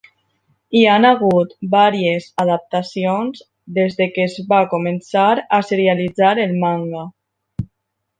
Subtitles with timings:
[0.77, 3.43] Hi han hagut vàries adaptacions
[3.75, 5.27] des de que es va començar
[5.59, 7.05] a serialitzar el manga.